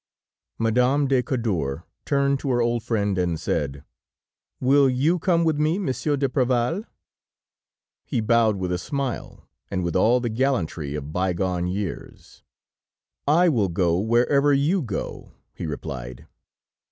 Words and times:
Madame 0.57 1.07
de 1.07 1.21
Cadour 1.21 1.85
turned 2.05 2.39
to 2.39 2.49
her 2.49 2.59
old 2.59 2.81
friend 2.81 3.19
and 3.19 3.39
said: 3.39 3.83
"Will 4.59 4.89
you 4.89 5.19
come 5.19 5.43
with 5.43 5.57
me, 5.59 5.77
Monsieur 5.77 6.17
d'Apreval?" 6.17 6.85
He 8.03 8.19
bowed 8.19 8.55
with 8.55 8.71
a 8.71 8.79
smile, 8.79 9.47
and 9.69 9.83
with 9.83 9.95
all 9.95 10.19
the 10.19 10.29
gallantry 10.29 10.95
of 10.95 11.13
by 11.13 11.33
gone 11.33 11.67
years: 11.67 12.41
"I 13.27 13.47
will 13.47 13.69
go 13.69 13.99
wherever 13.99 14.51
you 14.51 14.81
go," 14.81 15.33
he 15.53 15.67
replied. 15.67 16.25